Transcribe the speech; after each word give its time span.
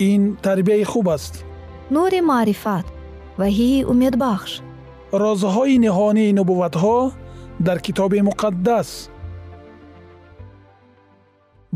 ин 0.00 0.36
тарбияи 0.36 0.84
хуб 0.84 1.08
аст. 1.08 1.34
Нури 1.90 2.20
маърифат 2.20 2.86
ваҳии 3.40 3.84
умедбахш. 3.92 4.52
Розҳои 5.22 5.76
ниҳонии 5.84 6.34
нубувватҳо 6.38 6.98
дар 7.66 7.78
китоби 7.86 8.20
муқаддас. 8.28 8.88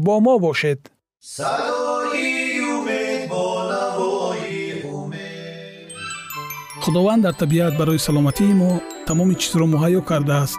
Бо 0.05 0.15
мо 0.25 0.35
бошед. 0.45 0.81
Худованд 6.85 7.23
дар 7.27 7.35
табиат 7.43 7.75
барои 7.81 7.99
саломатии 8.07 8.53
мо 8.61 8.71
тамоми 9.07 9.35
чизро 9.41 9.67
муҳайё 9.75 10.01
кардааст 10.11 10.59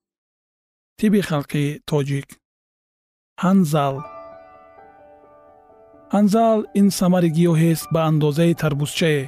тиби 1.01 1.21
халқи 1.29 1.65
тоҷик. 1.89 2.27
Ҳанзал 3.43 3.95
ҳанзал 6.15 6.59
ин 6.79 6.87
самари 6.99 7.29
гиёҳест 7.37 7.85
ба 7.93 8.01
андозаи 8.09 8.53
тарбузчае 8.61 9.23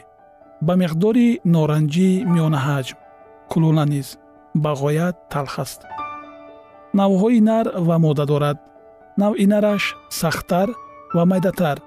ба 0.65 0.73
миқдори 0.81 1.27
норанҷӣ 1.53 2.09
миёнаҳаҷм 2.33 2.97
кулула 3.51 3.85
низ 3.93 4.07
ба 4.63 4.71
ғоят 4.81 5.15
талх 5.33 5.55
аст. 5.63 5.79
Навъҳои 6.99 7.39
нар 7.49 7.65
ва 7.87 7.95
мода 8.05 8.25
дорад. 8.31 8.57
Навъи 9.21 9.45
нараш 9.53 9.83
сахттар 10.19 10.69
ва 11.15 11.23
майдатар 11.31 11.77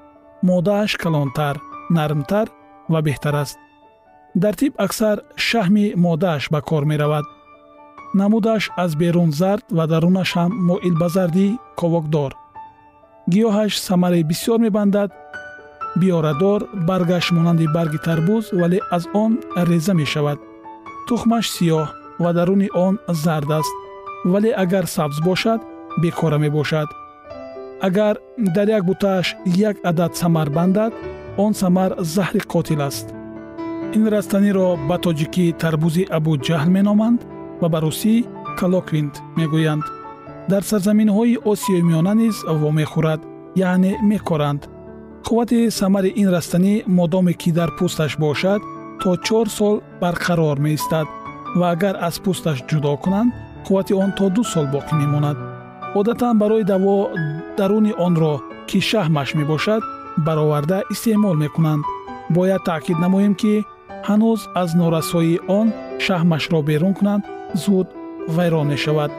моддааш 0.48 0.90
калонтар 1.02 1.56
нармтар 1.96 2.46
ва 2.92 2.98
беҳтар 3.06 3.34
аст. 3.44 3.58
Дар 4.42 4.54
тиб 4.60 4.72
аксар 4.86 5.16
шаҳми 5.46 5.86
моддааш 6.04 6.42
ба 6.52 6.60
кор 6.68 6.84
меравад 6.92 7.26
намудаш 8.20 8.70
аз 8.76 8.96
берун 9.00 9.30
зард 9.40 9.64
ва 9.76 9.84
дарунаш 9.92 10.30
ҳам 10.36 10.52
моил 10.68 10.94
ба 11.00 11.08
зардии 11.16 11.58
ковокдор 11.80 12.32
гиёҳаш 13.32 13.72
самараи 13.88 14.28
бисёр 14.30 14.58
мебандад 14.66 15.10
биёрадор 16.00 16.60
баргаш 16.88 17.26
монанди 17.36 17.66
барги 17.76 17.98
тарбуз 18.06 18.44
вале 18.60 18.78
аз 18.96 19.04
он 19.22 19.32
реза 19.68 19.94
мешавад 20.00 20.38
тухмаш 21.08 21.46
сиёҳ 21.56 21.86
ва 22.22 22.30
даруни 22.38 22.68
он 22.86 22.94
зард 23.24 23.50
аст 23.60 23.74
вале 24.32 24.50
агар 24.64 24.86
сабз 24.96 25.18
бошад 25.28 25.60
бекора 26.02 26.38
мебошад 26.44 26.88
агар 27.88 28.14
дар 28.56 28.68
як 28.78 28.84
бутааш 28.90 29.26
як 29.68 29.76
адад 29.90 30.12
самар 30.20 30.48
бандад 30.56 30.92
он 31.44 31.52
самар 31.62 31.90
заҳри 32.14 32.40
қотил 32.52 32.80
аст 32.88 33.06
ин 33.96 34.04
растаниро 34.14 34.68
ба 34.88 34.96
тоҷикӣ 35.04 35.44
тарбузи 35.62 36.04
абуҷаҳл 36.18 36.70
меноманд 36.76 37.20
ва 37.60 37.68
ба 37.72 37.78
русӣ 37.84 38.14
калоквинт 38.58 39.14
мегӯянд. 39.38 39.84
Дар 40.50 40.62
сарзаминҳои 40.70 41.40
осиёи 41.50 41.82
миёна 41.88 42.14
низ 42.22 42.36
вомехӯрад 42.60 43.20
яъне 43.68 43.92
мекоранд. 44.10 44.62
Қуввати 45.26 45.70
самари 45.80 46.10
ин 46.20 46.28
растанӣ 46.34 46.74
модоме 46.98 47.32
ки 47.40 47.50
дар 47.58 47.70
пӯсташ 47.78 48.12
бошад 48.24 48.60
то 49.00 49.10
чор 49.26 49.46
сол 49.58 49.76
барқарор 50.02 50.56
меистад 50.64 51.06
ва 51.58 51.66
агар 51.74 51.94
аз 52.08 52.16
пӯсташ 52.24 52.58
ҷудо 52.70 52.92
кунанд 53.02 53.30
қуввати 53.66 53.92
он 54.02 54.10
то 54.18 54.26
ду 54.34 54.42
сол 54.52 54.66
боқӣ 54.74 54.94
мемонад. 55.02 55.36
Одатан 55.98 56.34
барои 56.38 56.64
даво 56.72 56.94
даруни 57.58 57.92
онро 58.06 58.34
ки 58.68 58.78
шаҳмаш 58.88 59.28
мебошад 59.38 59.82
бароварда 60.26 60.78
истеъмол 60.92 61.36
мекунанд. 61.44 61.82
Бояд 62.36 62.62
таъкид 62.68 62.98
намоем 63.04 63.34
ки 63.40 63.54
ҳанӯз 64.08 64.40
аз 64.62 64.70
норасоии 64.80 65.40
он 65.58 65.66
шаҳмашро 66.04 66.58
берун 66.68 66.94
кунанд 66.98 67.22
зуд 67.64 67.88
вайрон 68.36 68.66
мешавад. 68.72 69.12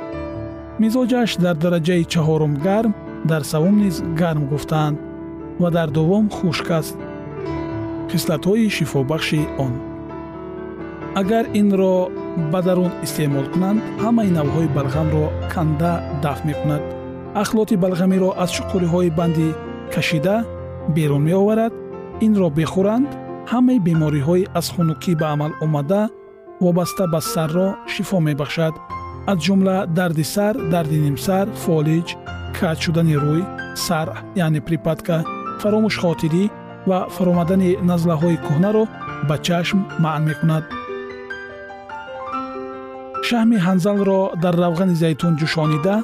Мизоҷаш 0.82 1.30
дар 1.44 1.56
дараҷаи 1.64 2.04
чаҳорум 2.14 2.54
гарм 2.68 2.92
дар 3.30 3.42
савум 3.52 3.76
низ 3.84 3.96
гарм 4.20 4.44
гуфтаанд 4.52 4.98
ва 5.62 5.70
дар 5.78 5.90
дуввум 5.96 6.26
хушк 6.38 6.70
аст. 6.80 6.98
Хислатҳои 8.12 8.74
шифобахши 8.78 9.42
он. 9.66 9.74
Агар 11.22 11.46
инро 11.62 11.96
ба 12.52 12.60
дарун 12.68 12.92
истеъмол 13.06 13.48
кунанд 13.54 13.80
ҳамаи 14.04 14.30
навъҳои 14.38 14.74
балғамро 14.78 15.26
канда 15.54 15.94
дафт 16.24 16.44
мекунад. 16.50 16.84
Ахлоти 17.42 17.76
балғамиро 17.84 18.30
аз 18.44 18.50
шуқуриҳои 18.58 19.16
банди 19.20 19.50
кашида 19.94 20.36
берун 20.96 21.24
меоварад 21.30 21.74
инро 22.26 22.48
бихӯранд 22.58 23.10
ҳамаи 23.52 23.80
бемориҳои 23.88 24.48
аз 24.60 24.68
хунукӣ 24.74 25.14
ба 25.22 25.28
амал 25.34 25.52
омада 25.66 26.02
вобаста 26.62 27.08
ба 27.08 27.22
сарро 27.22 27.68
шифо 27.94 28.20
мебахшад. 28.20 28.74
Аз 29.32 29.38
ҷумла 29.46 29.78
дарди 29.98 30.26
сар 30.34 30.56
дарди 30.74 30.98
нимсар 31.06 31.46
фолиҷ 31.64 32.08
каҷ 32.58 32.78
шудани 32.84 33.16
рӯй 33.24 33.44
сар 33.86 34.08
яъне 34.44 34.62
припадка 34.68 35.18
фаромӯшхотирӣ 35.62 36.44
ва 36.90 37.00
фаромадани 37.16 37.72
назлаҳои 37.90 38.42
кӯҳнаро 38.46 38.84
ба 39.28 39.36
чашм 39.46 39.80
маън 40.04 40.24
мекунад. 40.30 40.64
Шаҳми 43.28 43.58
ҳанзалро 43.66 44.22
дар 44.44 44.56
равғани 44.64 44.96
зайтун 45.04 45.34
ҷӯшонида 45.40 45.96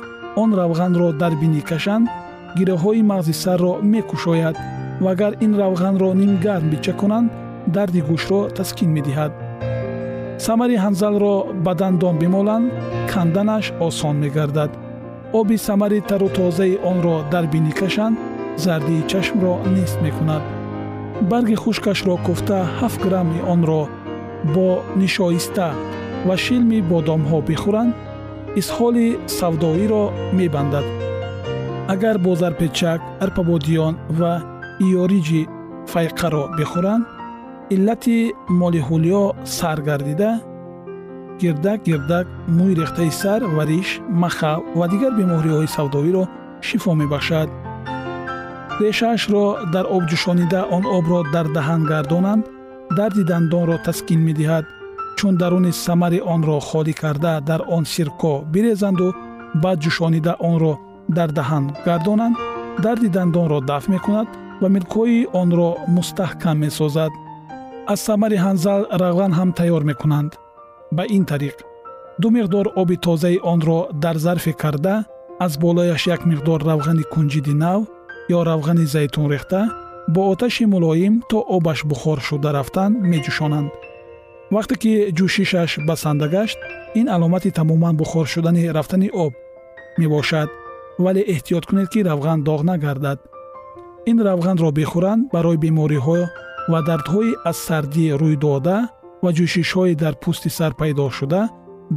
он 0.42 0.50
равғанро 0.60 1.08
дар 1.22 1.34
бинӣ 1.42 1.62
кашанд 1.72 2.06
гирёҳҳои 2.58 3.02
мағзи 3.12 3.34
сарро 3.44 3.74
мекушояд 3.94 4.56
ва 5.04 5.10
агар 5.16 5.34
ин 5.46 5.52
равғанро 5.62 6.10
нимгарм 6.22 6.66
бича 6.74 6.94
кунанд 7.00 7.28
дарди 7.76 8.02
гӯшро 8.10 8.40
таскин 8.58 8.90
медиҳад 8.98 9.32
самари 10.38 10.76
ҳанзалро 10.86 11.36
ба 11.66 11.74
дандон 11.76 12.16
бимоланд 12.18 12.72
канданаш 13.12 13.66
осон 13.80 14.16
мегардад. 14.24 14.72
Оби 15.40 15.58
самари 15.58 16.00
тару 16.10 16.30
тозаи 16.30 16.80
онро 16.92 17.16
дар 17.32 17.46
бинӣ 17.54 17.72
кашанд 17.80 18.18
зардии 18.58 19.06
чашмро 19.12 19.54
нест 19.76 19.98
мекунад. 20.02 20.44
Барги 21.30 21.56
хушкашро 21.56 22.16
куфта 22.26 22.60
ҳафт 22.80 23.00
грамми 23.06 23.40
онро 23.54 23.82
бо 24.54 24.68
нишоиста 24.96 25.70
ва 26.28 26.36
шилми 26.44 26.80
бодомҳо 26.92 27.40
бихӯранд 27.50 27.94
исҳоли 28.60 29.08
савдоиро 29.38 30.04
мебандад. 30.38 30.86
Агар 31.94 32.18
бо 32.26 32.32
зарпечак 32.42 33.00
арпабодиён 33.26 33.96
ва 34.20 34.34
иёриҷи 34.86 35.42
файқаро 35.92 36.44
бихӯранд 36.58 37.04
иллати 37.74 38.18
молиҳулиё 38.62 39.24
сар 39.58 39.78
гардида 39.88 40.32
гирдак 41.42 41.80
гирдак 41.88 42.26
мӯи 42.58 42.74
рехтаи 42.82 43.12
сар 43.22 43.42
ва 43.56 43.64
риш 43.70 43.90
махав 44.22 44.60
ва 44.80 44.86
дигар 44.92 45.14
бемориҳои 45.20 45.74
савдоиро 45.76 46.24
шифо 46.68 46.92
мебахшад 47.02 47.50
решаашро 48.82 49.46
дар 49.74 49.86
об 49.96 50.04
ҷӯшонида 50.10 50.62
он 50.76 50.84
обро 50.98 51.20
дар 51.36 51.48
даҳан 51.58 51.82
гардонанд 51.92 52.44
дарди 52.98 53.24
дандонро 53.32 53.76
таскин 53.88 54.20
медиҳад 54.28 54.66
чун 55.18 55.34
даруни 55.42 55.72
самари 55.86 56.20
онро 56.34 56.58
холӣ 56.70 56.94
карда 57.02 57.34
дар 57.50 57.62
он 57.76 57.84
сирко 57.94 58.34
бирезанду 58.54 59.08
баъд 59.64 59.78
ҷӯшонида 59.84 60.34
онро 60.50 60.74
дар 61.18 61.30
таҳан 61.38 61.64
гардонанд 61.88 62.36
дарди 62.84 63.08
дандонро 63.16 63.60
дафт 63.70 63.88
мекунад 63.94 64.28
ва 64.62 64.68
милкҳои 64.76 65.28
онро 65.42 65.70
мустаҳкам 65.96 66.58
месозад 66.66 67.12
аз 67.92 68.00
самари 68.08 68.38
ҳанзал 68.46 68.82
равған 69.02 69.32
ҳам 69.38 69.50
тайёр 69.60 69.84
мекунанд. 69.84 70.32
Ба 70.96 71.04
ин 71.16 71.24
тариқ 71.32 71.58
ду 72.22 72.28
миқдор 72.38 72.66
оби 72.82 72.98
тозаи 73.06 73.38
онро 73.54 73.80
дар 74.04 74.18
зарфе 74.26 74.54
карда 74.54 74.96
аз 75.40 75.58
болояш 75.58 76.08
як 76.08 76.22
миқдор 76.32 76.60
равғани 76.70 77.04
кунҷиди 77.14 77.54
нав 77.64 77.82
ё 78.36 78.40
равғани 78.50 78.86
зайтун 78.86 79.28
рехта 79.34 79.62
бо 80.08 80.22
оташи 80.32 80.66
мулоим 80.66 81.24
то 81.30 81.38
обаш 81.56 81.80
бухор 81.86 82.20
шуда 82.28 82.50
рафтан 82.54 82.92
меҷӯшонанд. 83.12 83.72
Вақте 84.54 84.76
ки 84.82 84.92
ҷӯшишаш 85.18 85.72
басанда 85.88 86.28
гашт 86.36 86.60
ин 87.00 87.08
аломати 87.16 87.52
тамоман 87.52 87.96
бухор 88.02 88.26
шудани 88.34 88.70
рафтани 88.78 89.10
об 89.26 89.34
мебошад 89.98 90.50
вале 91.04 91.22
эҳтиёт 91.34 91.66
кунед 91.66 91.90
ки 91.94 92.00
равған 92.10 92.40
доғ 92.48 92.62
нагардад. 92.70 93.20
Ин 94.10 94.18
равғанро 94.28 94.70
бихӯранд 94.78 95.24
барои 95.34 95.58
бемориҳо 95.58 96.20
ва 96.72 96.80
дардҳои 96.88 97.32
аз 97.50 97.58
сардӣ 97.68 98.06
рӯйдода 98.22 98.78
ва 99.24 99.30
ҷӯшишҳои 99.38 99.94
дар 100.04 100.14
пӯсти 100.24 100.50
сар 100.58 100.72
пайдо 100.80 101.06
шуда 101.18 101.42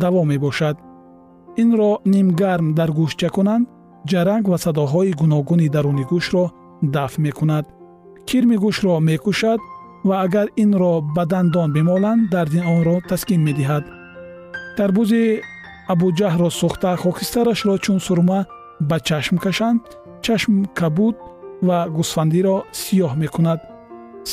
даво 0.03 0.21
мебошад. 0.33 0.77
Инро 1.63 1.91
нимгарм 2.13 2.67
дар 2.79 2.91
гӯшча 2.99 3.29
кунанд 3.37 3.65
ҷаранг 4.11 4.45
ва 4.53 4.59
садоҳои 4.65 5.17
гуногуни 5.21 5.69
даруни 5.75 6.05
гӯшро 6.13 6.45
дафт 6.95 7.19
мекунад. 7.27 7.65
Кирми 8.29 8.57
гӯшро 8.65 8.95
мекушад 9.11 9.61
ва 10.09 10.15
агар 10.25 10.49
инро 10.63 10.95
ба 11.17 11.25
дандон 11.33 11.69
бимоланд 11.77 12.23
дарди 12.35 12.61
онро 12.75 12.97
таскин 13.11 13.41
медиҳад. 13.49 13.85
Тарбузи 14.77 15.25
абуҷаҳро 15.93 16.49
сӯхта 16.61 16.91
хокистарашро 17.03 17.75
чун 17.85 17.99
сурма 18.07 18.41
ба 18.89 18.97
чашм 19.09 19.37
кашанд 19.45 19.83
чашм 20.25 20.53
кабуд 20.79 21.17
ва 21.67 21.79
гусфандиро 21.97 22.57
сиёҳ 22.81 23.13
мекунад 23.23 23.61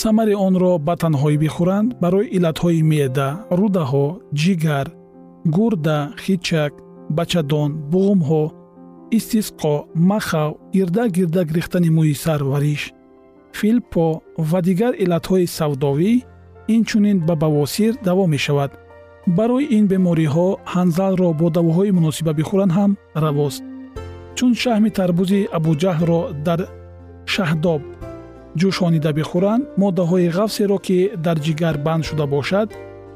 самари 0.01 0.35
онро 0.47 0.71
ба 0.87 0.93
танҳоӣ 1.03 1.35
бихӯранд 1.43 1.89
барои 2.03 2.31
иллатҳои 2.37 2.81
меъда 2.91 3.29
рудаҳо 3.59 4.07
ҷигар 4.41 4.87
гурда 5.55 5.99
хичак 6.23 6.73
бачадон 7.17 7.69
буғумҳо 7.91 8.43
истисқо 9.17 9.73
махав 10.09 10.51
гирдак 10.75 11.09
гирдак 11.17 11.47
рехтани 11.57 11.89
мӯи 11.97 12.15
сар 12.23 12.41
вариш 12.51 12.81
филпо 13.59 14.07
ва 14.49 14.59
дигар 14.67 14.93
иллатҳои 15.03 15.47
савдовӣ 15.57 16.11
инчунин 16.75 17.17
ба 17.27 17.35
бавосир 17.43 17.93
даво 18.07 18.23
мешавад. 18.35 18.71
Барои 19.37 19.65
ин 19.77 19.85
бемориҳо 19.91 20.47
ҳанзалро 20.73 21.29
бо 21.39 21.47
давоҳои 21.57 21.95
муносиба 21.97 22.31
бихӯранд 22.39 22.71
ҳам 22.77 22.91
равост. 23.23 23.63
Чун 24.37 24.51
шаҳми 24.61 24.89
тарбузи 24.99 25.41
абуҷаҳлро 25.57 26.21
дар 26.47 26.59
шаҳдоб 27.33 27.81
ҷӯшонида 28.59 29.11
бихӯранд 29.17 29.63
моддаҳои 29.81 30.27
ғафсеро 30.37 30.77
ки 30.85 30.99
дар 31.25 31.37
ҷигар 31.45 31.75
банд 31.85 32.03
шуда 32.09 32.25
бошад 32.35 32.67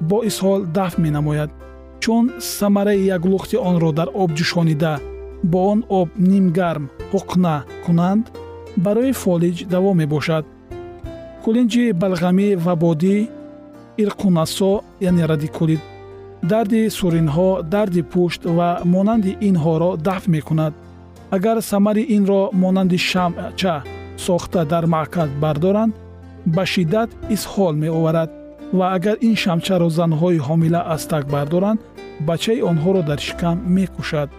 бо 0.09 0.17
исҳол 0.29 0.61
дафт 0.77 0.97
менамояд 1.05 1.49
чун 2.03 2.25
самараи 2.57 3.05
як 3.15 3.23
лухти 3.31 3.57
онро 3.69 3.89
дар 3.99 4.09
об 4.21 4.29
ҷӯшонида 4.37 4.93
бо 5.51 5.59
он 5.71 5.79
об 5.99 6.09
нимгарм 6.31 6.85
ҳуқна 7.11 7.55
кунанд 7.85 8.23
барои 8.85 9.11
фолиҷ 9.21 9.57
даво 9.73 9.91
мебошад. 10.01 10.45
Кулинҷи 11.43 11.83
балғамӣ 12.01 12.47
ва 12.65 12.73
бодӣ 12.83 13.17
ирқунасо 14.03 14.71
яъне 15.09 15.23
радикулит 15.31 15.81
дарди 16.51 16.81
суринҳо 16.97 17.49
дарди 17.73 18.01
пушт 18.11 18.41
ва 18.57 18.69
монанди 18.93 19.31
инҳоро 19.49 19.91
дафт 20.07 20.27
мекунад. 20.35 20.73
Агар 21.35 21.57
самари 21.71 22.03
инро 22.15 22.41
монанди 22.61 22.97
шамъча 23.09 23.75
сохта 24.25 24.65
дар 24.65 24.85
маъкад 24.85 25.29
бардоранд 25.43 25.93
ба 26.55 26.63
шиддат 26.65 27.09
исҳол 27.35 27.73
меоварад 27.83 28.29
ва 28.77 28.85
агар 28.95 29.17
ин 29.27 29.35
шамчаро 29.43 29.89
занҳои 29.99 30.43
ҳомила 30.47 30.81
аз 30.95 31.03
так 31.11 31.23
бардоранд 31.35 31.79
бачаи 32.29 32.61
онҳоро 32.71 33.01
дар 33.09 33.19
шикам 33.27 33.57
мекушад. 33.75 34.29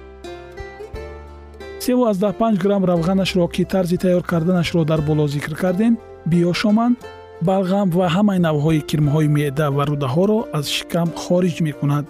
35 1.80 2.58
грамм 2.62 2.84
равғанашро 2.84 3.48
ки 3.54 3.64
тарзи 3.64 3.96
тайёр 3.96 4.22
карданашро 4.22 4.84
дар 4.84 5.00
боло 5.00 5.26
зикр 5.34 5.54
кардем 5.62 5.94
биёшоманд 6.30 6.96
балғам 7.48 7.88
ва 7.98 8.06
ҳамаи 8.14 8.38
навъҳои 8.46 8.86
кирмҳои 8.90 9.28
меъда 9.36 9.66
ва 9.76 9.82
рудаҳоро 9.90 10.38
аз 10.58 10.66
шикам 10.76 11.08
хориҷ 11.22 11.56
мекунад. 11.68 12.04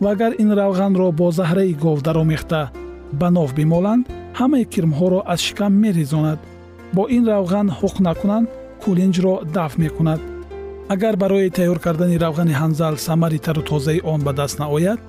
ва 0.00 0.08
агар 0.14 0.32
ин 0.42 0.50
равғанро 0.60 1.08
бо 1.20 1.26
заҳраи 1.38 1.72
гов 1.84 1.98
даромехта 2.06 2.60
ба 3.20 3.28
нов 3.36 3.50
бимоланд 3.58 4.04
ҳамаи 4.40 4.64
кирмҳоро 4.74 5.20
аз 5.32 5.40
шикам 5.46 5.72
мерезонад 5.84 6.38
бо 6.94 7.02
ин 7.16 7.24
равған 7.32 7.66
ҳуқ 7.78 7.96
накунанд 8.06 8.48
кулинҷро 8.82 9.34
дафт 9.54 9.78
мекунад. 9.78 10.20
Агар 10.88 11.16
барои 11.16 11.50
тайёр 11.50 11.78
кардани 11.84 12.16
равғани 12.24 12.54
ҳанзал 12.62 12.94
самари 13.06 13.38
тару 13.38 13.62
тозаи 13.62 14.00
он 14.12 14.20
ба 14.26 14.32
даст 14.32 14.58
наояд 14.58 15.00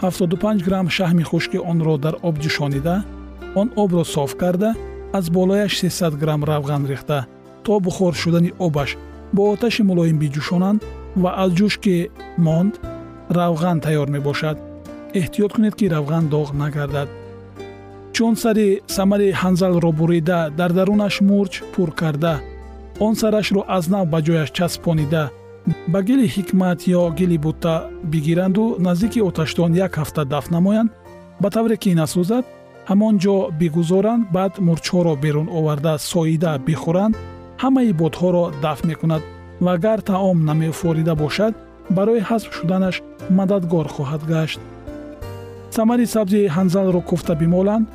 75 0.00 0.62
грамм 0.66 0.88
шаҳми 0.96 1.22
хушки 1.22 1.58
онро 1.70 1.96
дар 1.98 2.14
об 2.22 2.38
ҷӯшонида 2.42 2.96
он 3.54 3.68
обро 3.76 4.04
соф 4.04 4.36
карда 4.36 4.74
аз 5.12 5.30
болояш 5.30 5.72
300 5.82 6.16
грамм 6.22 6.42
равған 6.44 6.86
рехта 6.90 7.26
то 7.64 7.80
бухор 7.80 8.14
шудани 8.14 8.52
обаш 8.58 8.96
бо 9.32 9.42
оташи 9.52 9.82
мулоим 9.82 10.18
биҷӯшонанд 10.18 10.80
ва 11.22 11.30
аз 11.42 11.50
ҷӯш 11.58 11.74
ки 11.84 12.10
монд 12.38 12.74
равған 13.38 13.78
тайёр 13.84 14.08
мебошад. 14.10 14.56
Эҳтиёт 15.14 15.52
кунед 15.54 15.74
ки 15.78 15.86
равған 15.94 16.24
доғ 16.34 16.48
нагардад 16.62 17.08
чун 18.12 18.34
сари 18.42 18.68
самари 18.96 19.28
ҳанзалро 19.42 19.90
бурида 20.00 20.40
дар 20.58 20.70
дарунаш 20.78 21.14
мурҷ 21.28 21.52
пур 21.72 21.90
карда. 22.00 22.34
Он 23.06 23.14
сарашро 23.20 23.62
аз 23.76 23.84
нав 23.92 24.04
ба 24.12 24.18
ҷояш 24.26 24.50
часпонида. 24.56 25.24
Ба 25.92 26.00
гили 26.08 26.26
ҳикмат 26.34 26.80
ё 27.00 27.02
гили 27.18 27.38
бутта 27.44 27.74
бигиранду 28.12 28.64
наздики 28.86 29.20
оташтон 29.28 29.70
як 29.86 29.92
ҳафта 30.00 30.22
дафт 30.32 30.50
намоянд. 30.56 30.90
Ба 31.42 31.48
тавре 31.54 31.76
ки 31.82 31.90
насӯзад 32.00 32.44
ҳамон 32.90 33.14
ҷо 33.24 33.36
бигузоранд 33.60 34.22
баъд 34.36 34.52
мурчҳоро 34.66 35.14
берун 35.24 35.48
оварда 35.58 35.92
соида 36.10 36.52
бихӯранд 36.66 37.14
ҳамаи 37.62 37.92
бодҳоро 38.00 38.44
дафт 38.64 38.84
мекунад. 38.90 39.22
Ва 39.64 39.72
агар 39.76 39.98
таом 40.10 40.38
намефорида 40.48 41.14
бошад 41.24 41.52
барои 41.96 42.26
ҳазф 42.28 42.50
шуданаш 42.56 42.96
мададгор 43.38 43.86
хоҳад 43.94 44.22
гашт. 44.32 44.60
Самари 45.76 46.06
сабзи 46.14 46.40
ҳанзалро 46.56 47.00
куфта 47.10 47.34
бимоланд 47.42 47.86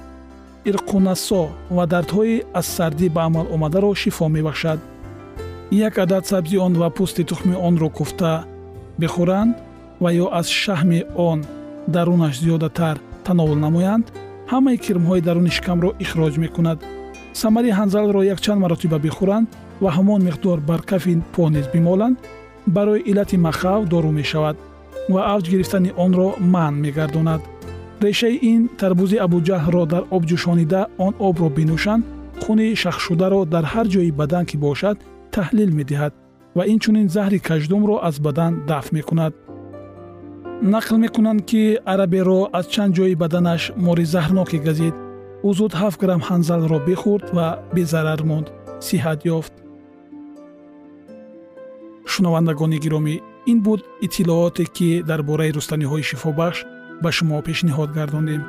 ирқунасо 0.69 1.43
ва 1.75 1.83
дардҳои 1.93 2.43
аз 2.59 2.67
сардӣ 2.75 3.07
ба 3.15 3.21
амал 3.27 3.47
омадаро 3.55 3.91
шифо 4.01 4.25
мебахшад. 4.35 4.79
Як 5.87 5.97
адад 6.03 6.23
сабзи 6.31 6.57
он 6.65 6.73
ва 6.81 6.89
пӯсти 6.97 7.23
тухми 7.29 7.55
онро 7.67 7.89
куфта 7.97 8.33
бихӯранд 9.01 9.53
ва 10.03 10.09
ё 10.23 10.27
аз 10.39 10.47
шаҳми 10.61 10.99
он 11.29 11.39
дарунаш 11.95 12.35
зиёдатар 12.43 12.97
тановул 13.25 13.59
намоянд 13.65 14.05
ҳамаи 14.51 14.81
кирмҳои 14.85 15.25
даруни 15.27 15.51
шикамро 15.57 15.89
ихроҷ 16.03 16.33
мекунад. 16.43 16.79
Самари 17.41 17.69
ҳанзалро 17.79 18.21
якчанд 18.33 18.59
маротиба 18.63 18.97
бихӯранд 19.05 19.47
ва 19.83 19.89
ҳамон 19.97 20.21
миқдор 20.27 20.57
бар 20.69 20.81
кафи 20.89 21.13
по 21.33 21.43
низ 21.55 21.65
бимоланд 21.73 22.17
барои 22.67 23.03
иллати 23.09 23.37
махав 23.37 23.81
дору 23.93 24.11
мешавад 24.19 24.55
ва 25.13 25.21
авҷ 25.33 25.45
гирифтани 25.53 25.91
онро 26.05 26.27
манъ 26.53 26.77
мегардонад 26.83 27.41
решаи 28.01 28.39
ин 28.51 28.61
тарбузи 28.79 29.17
абуҷаҳлро 29.25 29.83
дар 29.93 30.03
об 30.15 30.23
ҷӯшонида 30.29 30.81
он 31.05 31.13
обро 31.27 31.47
бинӯшанд 31.57 32.03
хуни 32.43 32.67
шахшударо 32.81 33.41
дар 33.53 33.65
ҳар 33.73 33.87
ҷои 33.93 34.11
бадан 34.19 34.43
ки 34.49 34.55
бошад 34.65 34.97
таҳлил 35.35 35.71
медиҳад 35.79 36.13
ва 36.57 36.63
инчунин 36.73 37.07
заҳри 37.15 37.39
каждумро 37.49 37.95
аз 38.09 38.15
бадан 38.25 38.51
дафт 38.69 38.91
мекунад. 38.97 39.33
Нақл 40.73 40.95
мекунанд 41.05 41.41
ки 41.49 41.61
араберо 41.93 42.39
аз 42.59 42.65
чанд 42.73 42.91
ҷои 42.97 43.15
баданаш 43.23 43.61
мори 43.85 44.05
заҳрноке 44.13 44.57
газид. 44.67 44.95
Ӯ 45.47 45.49
зуд 45.57 45.73
7 45.73 45.97
грамм 46.01 46.21
ҳанзалро 46.29 46.77
бихӯрд 46.87 47.25
ва 47.35 47.47
безарар 47.75 48.21
монд 48.29 48.47
сиҳат 48.87 49.19
ёфт. 49.37 49.53
Шунавандагони 52.11 52.77
гиромӣ 52.83 53.15
ин 53.51 53.59
буд 53.65 53.81
иттилооте 54.05 54.65
ки 54.75 54.89
дар 55.09 55.21
бораи 55.29 55.55
рустаниҳои 55.57 56.07
шифобахш 56.09 56.59
ба 57.03 57.09
шумо 57.15 57.37
пешниҳод 57.47 57.89
гардонем. 57.97 58.43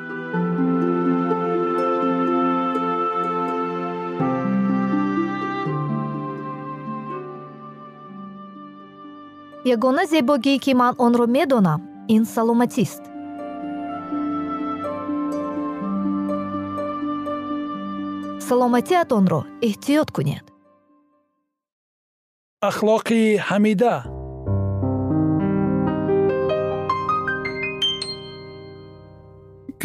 Ягона 9.74 10.04
зебогӣ 10.12 10.54
ки 10.64 10.72
ман 10.80 10.94
онро 11.06 11.26
медонам 11.36 11.80
ин 12.14 12.22
саломатист. 12.34 13.02
Саломатиатонро 18.46 19.40
эҳтиёт 19.68 20.08
кунед. 20.16 20.46
Ахлоқи 22.68 23.22
ҳамида 23.48 23.94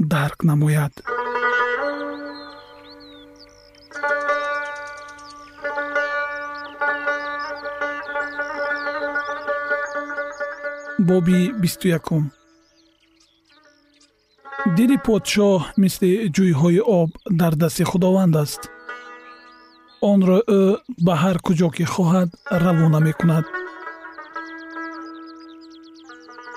дарк 0.00 0.44
намояд. 0.44 0.92
Боби 10.98 11.52
бисту 11.52 11.88
якум 11.88 12.30
дили 14.76 14.96
подшоҳ 15.06 15.60
мисли 15.82 16.10
ҷӯйҳои 16.36 16.80
об 16.98 17.10
дар 17.40 17.52
дасти 17.62 17.84
худованд 17.90 18.34
аст. 18.44 18.62
Онро 20.10 20.38
ӯ 20.60 20.62
ба 21.06 21.14
ҳар 21.22 21.36
куҷо 21.46 21.68
ки 21.76 21.84
хоҳад 21.94 22.28
равона 22.64 23.00
мекунад 23.08 23.44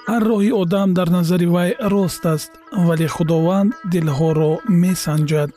ҳар 0.10 0.24
роҳи 0.32 0.52
одам 0.62 0.90
дар 0.98 1.10
назари 1.18 1.48
вай 1.56 1.70
рост 1.94 2.24
аст 2.34 2.52
вале 2.88 3.08
худованд 3.16 3.70
дилҳоро 3.92 4.52
месанҷад. 4.84 5.50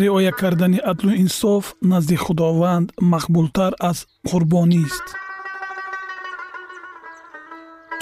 Риоя 0.00 0.32
кардани 0.40 0.80
адлу 0.92 1.10
инсоф 1.24 1.64
назди 1.92 2.16
худованд 2.24 2.86
мақбултар 3.12 3.72
аз 3.90 3.98
қурбонист 4.28 5.06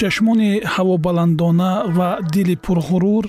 чашмони 0.00 0.52
ҳавобаландона 0.75 1.73
ва 1.97 2.11
дили 2.35 2.57
пурғурур 2.64 3.25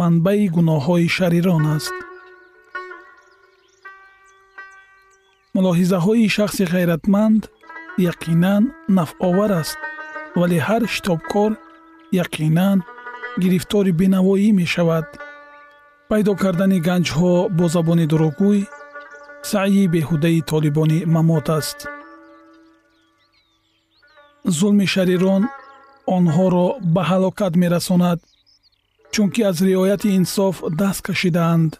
манбаи 0.00 0.44
гуноҳҳои 0.56 1.08
шарирон 1.16 1.64
аст. 1.76 1.96
Мулоҳизаҳои 5.54 6.32
шахси 6.36 6.64
ғайратманд 6.74 7.42
яқинан 8.12 8.62
нафъовар 8.96 9.52
аст 9.62 9.78
вале 10.40 10.58
ҳар 10.68 10.82
шитобкор 10.94 11.50
яқинан 12.24 12.78
гирифтори 13.42 13.92
бенавоӣ 14.00 14.48
мешавад. 14.60 15.06
Пайдо 16.10 16.32
кардани 16.42 16.78
ганҷҳо 16.88 17.32
бо 17.56 17.64
забони 17.74 18.06
дурӯғгӯй 18.10 18.60
саъйи 19.50 19.90
беҳудаи 19.94 20.40
толибони 20.50 20.98
мамот 21.14 21.46
аст. 21.58 21.78
Зулми 24.56 24.86
шарирон 24.94 25.42
онҳоро 26.16 26.66
ба 26.94 27.02
ҳалокат 27.10 27.52
мерасонад 27.62 28.18
чунки 29.12 29.40
аз 29.50 29.56
риояти 29.68 30.08
инсоф 30.18 30.56
даст 30.80 31.00
кашидаанд. 31.06 31.72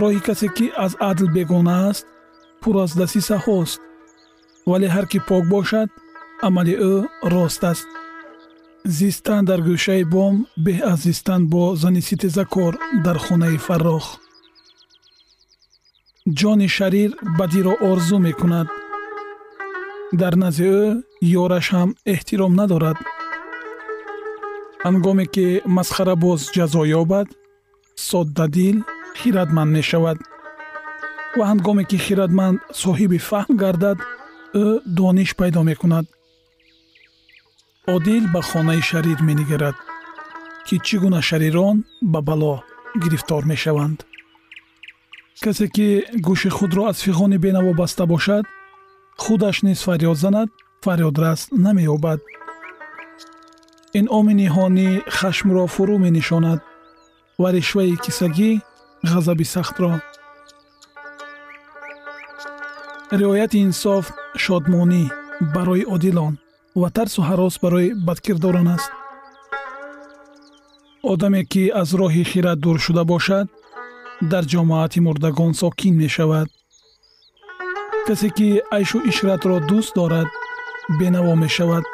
Роҳи 0.00 0.20
касе 0.26 0.48
ки 0.56 0.66
аз 0.84 0.92
адл 1.10 1.26
бегона 1.36 1.76
аст 1.90 2.04
пур 2.60 2.74
аз 2.84 2.90
дасисаҳост 3.00 3.80
вале 4.70 4.88
ҳар 4.94 5.06
кӣ 5.12 5.18
пок 5.28 5.44
бошад 5.54 5.88
амали 6.42 6.74
ӯ 6.92 6.94
рост 7.32 7.64
аст. 7.64 7.88
Зистан 8.98 9.44
дар 9.44 9.60
гӯшаи 9.68 10.04
бом 10.14 10.34
беҳ 10.64 10.78
аз 10.92 10.98
зистан 11.06 11.42
бо 11.52 11.62
зани 11.82 12.02
ситезакор 12.08 12.72
дар 13.04 13.18
хонаи 13.24 13.58
фаррох. 13.66 14.06
Ҷони 16.38 16.68
шарир 16.76 17.10
бадиро 17.38 17.74
орзу 17.90 18.18
мекунад. 18.18 18.68
Дар 20.20 20.34
назди 20.42 20.66
ӯ 20.82 20.86
ёраш 21.42 21.66
ҳам 21.74 21.90
эҳтиром 22.14 22.52
надорад. 22.60 22.98
Ҳангоме 24.84 25.26
ки 25.34 25.46
масхарабоз 25.76 26.40
ҷазо 26.54 26.82
ёбад 27.00 27.28
соддадил 28.08 28.76
хиратманд 29.20 29.70
мешавад. 29.76 30.18
Ва 31.36 31.44
ҳангоме 31.50 31.84
ки 31.90 31.96
хиратманд 32.04 32.58
соҳиби 32.82 33.18
фаҳм 33.28 33.52
гардад 33.62 33.98
ӯ 34.64 34.66
дониш 34.98 35.30
пайдо 35.40 35.62
мекунад 35.70 36.06
одил 37.86 38.26
ба 38.34 38.42
хонаи 38.42 38.80
шарир 38.80 39.22
менигарад 39.22 39.76
ки 40.66 40.76
чӣ 40.86 40.96
гуна 41.02 41.20
шарирон 41.22 41.84
ба 42.02 42.20
бало 42.20 42.64
гирифтор 43.02 43.44
мешаванд. 43.44 43.98
Касе 45.42 45.68
ки 45.68 45.88
гӯши 46.26 46.50
худро 46.50 46.82
аз 46.90 46.98
фиғони 47.04 47.38
бенаво 47.38 47.72
баста 47.74 48.06
бошад 48.06 48.44
худаш 49.22 49.62
низ 49.62 49.78
фарёд 49.86 50.16
занад 50.24 50.48
фарёдрас 50.84 51.40
намеёбад. 51.64 52.20
Инъоми 53.98 54.34
ниҳонӣ 54.42 54.88
хашмро 55.16 55.64
фурӯ 55.74 55.96
менишонад 56.04 56.60
ва 57.40 57.48
ришваи 57.54 57.96
кисагӣ 58.04 58.50
ғазаби 59.10 59.46
сахтро. 59.54 59.92
Риояти 63.20 63.58
инсоф 63.66 64.04
шодмонӣ 64.42 65.02
барои 65.54 65.84
одилон 65.94 66.34
ва 66.80 66.88
тарсу 66.96 67.20
ҳарос 67.28 67.54
барои 67.62 67.94
бадкирдорон 68.06 68.68
аст. 68.76 68.90
Одаме 71.12 71.42
ки 71.52 71.62
аз 71.80 71.88
роҳи 72.00 72.24
хират 72.30 72.58
дур 72.64 72.76
шуда 72.84 73.04
бошад 73.12 73.46
дар 74.30 74.44
ҷомоати 74.52 74.98
мурдагон 75.06 75.52
сокин 75.60 75.94
мешавад. 76.02 76.48
Касе 78.06 78.28
ки 78.36 78.48
айшу 78.76 78.98
ишратро 79.10 79.56
дӯст 79.70 79.92
дорад 79.98 80.28
бенаво 80.98 81.34
мешавад. 81.44 81.84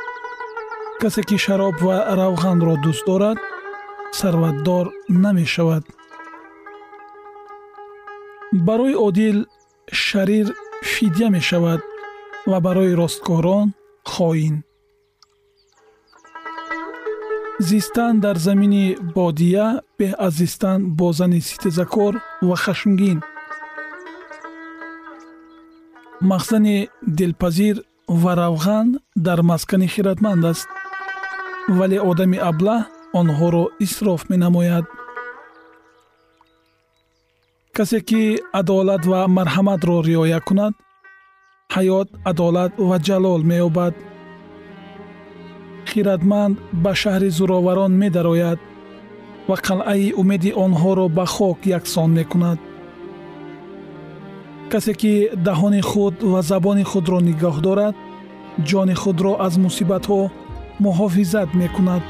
Касе 1.00 1.22
ки 1.28 1.36
шароб 1.44 1.76
ва 1.86 1.96
равғанро 2.18 2.74
дӯст 2.84 3.04
дорад 3.08 3.38
сарватдор 4.18 4.86
намешавад. 5.24 5.84
Барои 8.66 8.94
одил 9.06 9.38
шарир 10.04 10.46
фидя 10.92 11.28
мешавад 11.36 11.80
ва 12.50 12.58
барои 12.66 12.92
росткорон 13.00 13.66
хоин 14.12 14.54
зистан 17.60 18.20
дар 18.20 18.36
замини 18.36 18.96
бодия 19.14 19.80
беҳ 19.98 20.12
аз 20.18 20.34
зистан 20.34 20.78
бо 20.98 21.12
зани 21.12 21.40
ситезакор 21.40 22.14
ва 22.42 22.56
хашмгин. 22.56 23.18
Махзани 26.20 26.88
дилпазир 27.18 27.76
ва 28.08 28.32
равған 28.42 28.86
дар 29.16 29.42
маскани 29.42 29.88
хиратманд 29.88 30.44
аст 30.44 30.68
вале 31.68 31.98
одами 32.00 32.38
аблаҳ 32.50 32.82
онҳоро 33.20 33.64
исроф 33.84 34.20
менамояд. 34.30 34.84
Касе 37.76 38.00
ки 38.08 38.22
адолат 38.52 39.02
ва 39.06 39.20
марҳаматро 39.36 39.96
риоя 40.08 40.40
кунад 40.40 40.74
ҳаёт 41.74 42.08
адолат 42.30 42.72
ва 42.88 42.96
ҷалол 43.06 43.42
меёбад 43.50 43.94
хиратманд 45.92 46.54
ба 46.82 46.92
шаҳри 47.00 47.30
зӯроварон 47.38 47.92
медарояд 48.02 48.58
ва 49.48 49.56
қалъаи 49.66 50.14
умеди 50.20 50.50
онҳоро 50.64 51.06
ба 51.16 51.24
хок 51.34 51.58
яксон 51.78 52.10
мекунад. 52.18 52.58
Касе 54.72 54.92
ки 55.00 55.12
даҳони 55.46 55.82
худ 55.90 56.14
ва 56.32 56.40
забони 56.50 56.84
худро 56.90 57.18
нигоҳ 57.28 57.56
дорад 57.66 57.94
ҷони 58.68 58.94
худро 59.02 59.32
аз 59.46 59.54
мусибатҳо 59.64 60.20
муҳофизат 60.84 61.50
мекунад. 61.62 62.02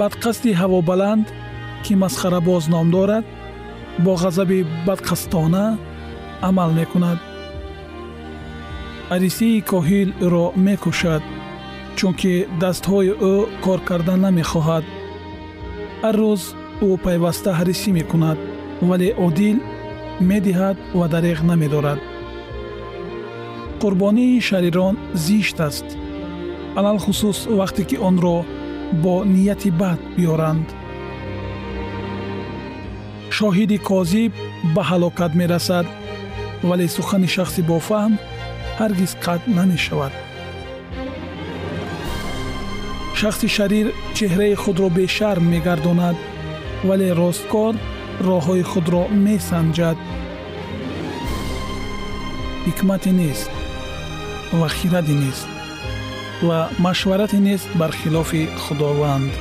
Бадқасди 0.00 0.50
ҳавобаланд 0.60 1.26
ки 1.84 1.92
масхарабоз 2.02 2.64
ном 2.74 2.86
дорад 2.96 3.24
бо 4.04 4.12
ғазаби 4.22 4.58
бадқастона 4.86 5.64
амал 6.48 6.70
мекунад. 6.80 7.18
Арисии 9.14 9.64
коҳил 9.70 10.08
ӯро 10.24 10.46
мекушад 10.66 11.22
чунки 11.98 12.34
дастҳои 12.62 13.10
ӯ 13.32 13.34
кор 13.64 13.80
кардан 13.88 14.20
намехоҳад. 14.26 14.84
Ҳар 16.02 16.16
рӯз 16.22 16.42
ӯ 16.88 16.90
пайваста 17.04 17.50
ҳарисӣ 17.58 17.90
мекунад 17.98 18.38
вале 18.88 19.08
одил 19.26 19.58
медиҳад 20.30 20.76
ва 20.98 21.06
дареғ 21.14 21.38
намедорад. 21.50 22.00
Қурбонии 23.82 24.44
шарирон 24.48 24.94
зишт 25.24 25.58
аст 25.68 25.88
алалхусус 26.78 27.38
вақте 27.58 27.82
ки 27.88 27.96
онро 28.08 28.36
бо 29.02 29.14
нияти 29.34 29.70
бад 29.80 30.00
биёранд. 30.16 30.68
Шоҳиди 33.36 33.78
козиб 33.88 34.32
ба 34.74 34.82
ҳалокат 34.90 35.32
мерасад 35.40 35.86
вале 36.68 36.86
сухани 36.96 37.28
шахси 37.36 37.60
бофаҳм 37.70 38.12
ҳаргиз 38.80 39.12
қатъ 39.24 39.48
намешавад 39.58 40.14
шахси 43.20 43.48
шарир 43.56 43.86
чеҳраи 44.16 44.54
худро 44.62 44.88
бешарм 44.98 45.44
мегардонад 45.52 46.16
вале 46.88 47.08
росткор 47.20 47.74
роҳҳои 48.28 48.64
худро 48.70 49.02
месанҷад. 49.26 49.98
Ҳикмате 52.66 53.12
нест 53.20 53.50
ва 54.58 54.68
хираде 54.76 55.14
нест 55.24 55.48
ва 56.46 56.58
машварате 56.86 57.38
нест 57.48 57.68
бар 57.80 57.92
хилофи 58.00 58.42
худованд. 58.64 59.32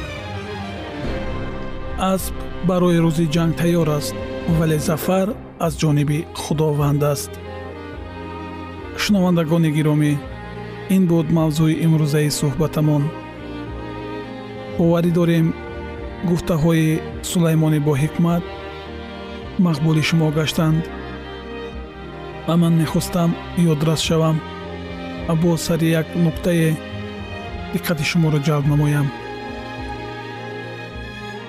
Асп 2.14 2.36
барои 2.70 3.02
рӯзи 3.06 3.26
ҷанг 3.36 3.54
тайёр 3.60 3.90
аст 4.00 4.16
вале 4.58 4.78
зафар 4.88 5.28
аз 5.66 5.74
ҷониби 5.82 6.20
худованд 6.42 7.02
аст. 7.14 7.32
Шунавандагони 9.02 9.70
гиромӣ 9.78 10.14
ин 10.96 11.04
буд 11.10 11.28
мавзӯи 11.38 11.74
имрӯзаи 11.86 12.30
суҳбатамон 12.40 13.04
боварӣ 14.78 15.12
дорем. 15.20 15.48
Гуфтаҳои 16.30 17.00
сулаймони 17.30 17.80
боҳикмат 17.88 18.44
мақбули 19.66 20.04
шумо 20.10 20.28
гаштанд. 20.38 20.84
Ва 22.48 22.56
ман 22.62 22.74
мехостам 22.82 23.30
ёдрас 23.74 24.02
шавам. 24.08 24.38
Ва 25.28 25.34
бо 25.42 25.52
сари 25.66 25.88
як 26.02 26.08
нуқтае 26.26 26.70
диққати 27.74 28.04
шуморо 28.12 28.40
ҷалб 28.48 28.66
намоям. 28.72 29.08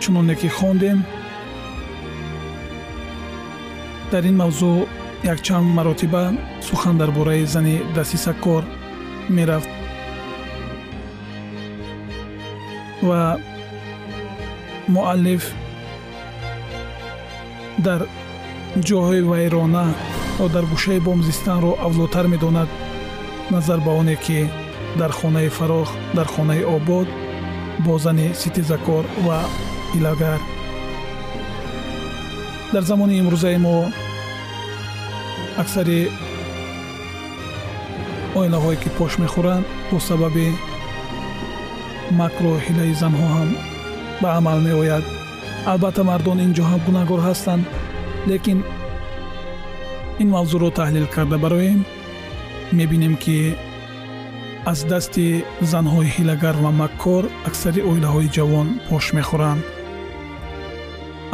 Чуноне 0.00 0.34
ки 0.40 0.48
хондем 0.58 0.98
дар 4.10 4.24
ин 4.30 4.36
мавзӯъ 4.42 4.86
якчанд 5.32 5.68
маротиба 5.76 6.24
сухан 6.66 6.96
дар 7.00 7.10
бораи 7.18 7.44
зани 7.54 7.74
дастисаккор 7.94 8.62
мерафт 9.36 9.70
ва 13.02 13.38
муаллиф 14.88 15.44
дар 17.86 18.00
ҷоҳои 18.88 19.22
вайрона 19.30 19.86
ё 20.44 20.46
дар 20.54 20.64
гӯшаи 20.72 21.00
бом 21.06 21.18
зистанро 21.28 21.72
авлотар 21.86 22.26
медонад. 22.32 22.68
Назар 23.50 23.80
ба 23.86 23.92
оне 24.00 24.16
ки 24.24 24.50
дар 25.00 25.12
хонаи 25.18 25.48
фарох 25.48 25.88
дар 26.16 26.26
хонаи 26.34 26.62
обод 26.76 27.08
бо 27.84 27.98
зани 27.98 28.34
ситезакор 28.40 29.04
ва 29.26 29.38
илагар. 29.94 30.40
Дар 32.72 32.82
замони 32.82 33.14
имрӯзаи 33.20 33.58
мо 33.58 33.76
аксари 35.62 36.10
оилаҳое 38.38 38.76
ки 38.82 38.88
пош 38.98 39.12
мехӯранд 39.22 39.64
бо 39.90 39.96
сабаби 40.08 40.46
макру 42.20 42.52
ҳилаи 42.64 42.92
занҳо 43.02 43.26
ҳам 43.34 43.50
ба 44.22 44.28
амал 44.38 44.58
меояд. 44.68 45.04
Албатта 45.70 46.02
мардон 46.10 46.38
ин 46.44 46.52
ҷо 46.56 46.64
ҳам 46.70 46.80
гунаҳгор 46.86 47.20
ҳастанд 47.28 47.64
лекин 48.30 48.58
ин 50.22 50.28
мавзӯъро 50.34 50.68
таҳлил 50.78 51.06
карда 51.14 51.36
бароем. 51.44 51.80
Мебинем 52.78 53.14
ки 53.22 53.38
аз 54.72 54.80
дасти 54.90 55.26
занҳои 55.72 56.12
ҳилагар 56.16 56.56
ва 56.64 56.70
маккор 56.82 57.24
аксари 57.48 57.80
оилаҳои 57.90 58.32
ҷавон 58.36 58.68
пош 58.88 59.04
мехӯранд. 59.16 59.62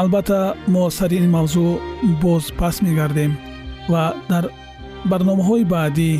Албатта 0.02 0.40
мо 0.72 0.84
сари 0.98 1.16
ин 1.22 1.30
мавзӯъ 1.36 1.70
боз 2.22 2.44
пас 2.58 2.76
мегардем 2.86 3.32
ва 3.92 4.02
дар 4.30 4.44
барномаҳои 5.10 5.64
баъдӣ 5.74 6.12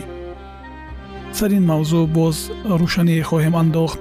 сари 1.39 1.55
ин 1.61 1.65
мавзӯъ 1.73 2.03
боз 2.19 2.37
рӯшанӣ 2.81 3.17
хоҳем 3.29 3.55
андохт 3.63 4.01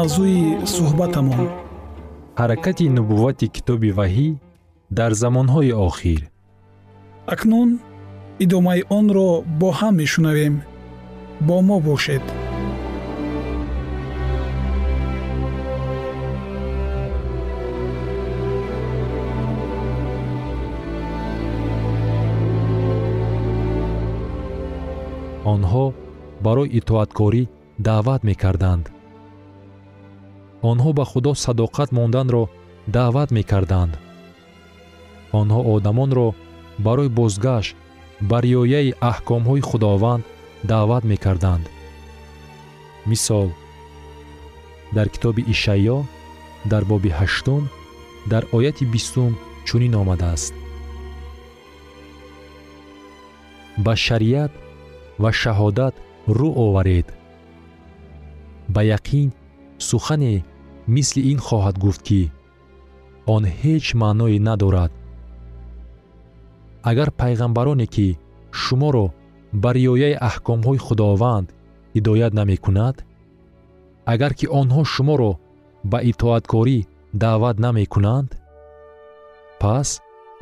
мавзӯи 0.00 0.40
суҳбатамон. 0.74 1.44
Ҳаракати 2.40 2.84
нубуввати 2.96 3.46
китоби 3.56 3.90
ваҳӣ 3.98 4.28
дар 4.98 5.10
замонҳои 5.22 5.72
охир. 5.88 6.20
Акнун 7.34 7.70
идомаи 8.44 8.80
онро 8.98 9.28
бо 9.60 9.68
ҳам 9.78 9.94
мешунавем. 10.02 10.54
Бо 11.46 11.56
мо 11.68 11.76
бошед. 11.88 12.24
Онҳо 25.54 25.84
барои 26.44 26.72
итоаткорӣ 26.78 27.42
даъват 27.86 28.20
мекарданд 28.30 28.84
онҳо 30.62 30.90
ба 30.98 31.04
худо 31.04 31.32
садоқат 31.44 31.90
монданро 31.96 32.44
даъват 32.96 33.30
мекарданд. 33.36 33.92
онҳо 35.40 35.60
одамонро 35.74 36.28
барои 36.86 37.14
бозгашт 37.18 37.76
ба 38.30 38.36
риояи 38.44 38.96
аҳкомҳои 39.10 39.66
худованд 39.68 40.24
даъват 40.70 41.04
мекарданд. 41.12 41.64
Мисол 43.10 43.48
дар 44.96 45.08
китоби 45.14 45.42
ишаъё 45.54 45.98
дар 46.70 46.82
боби 46.90 47.10
ҳаштум 47.18 47.62
дар 48.32 48.42
ояти 48.56 48.84
бистум 48.84 49.32
чунин 49.66 49.94
омадааст. 50.02 50.54
Ба 53.84 53.94
шариат 54.06 54.52
ва 55.22 55.30
шаҳодат 55.40 55.94
рӯ 56.38 56.48
оваред. 56.64 57.08
Ба 58.74 58.80
яқин 58.96 59.28
сухане 59.78 60.44
мисли 60.94 61.20
ин 61.32 61.38
хоҳад 61.46 61.76
гуфт 61.84 62.02
ки 62.08 62.22
он 63.34 63.42
ҳеҷ 63.60 63.86
маъное 64.02 64.38
надорад. 64.48 64.92
Агар 66.90 67.08
пайғамбароне 67.20 67.86
ки 67.94 68.06
шуморо 68.62 69.06
ба 69.62 69.70
риояи 69.76 70.20
аҳкомҳои 70.28 70.82
худованд 70.86 71.48
ҳидоят 71.94 72.32
намекунад 72.40 72.96
агар 74.12 74.32
ки 74.38 74.46
онҳо 74.60 74.82
шуморо 74.94 75.32
ба 75.90 75.98
итоаткорӣ 76.10 76.78
даъват 77.22 77.56
намекунанд 77.66 78.30
пас 79.60 79.88